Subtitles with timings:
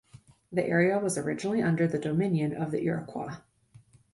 [0.51, 3.37] The area was originally under the dominion of the Iroquois.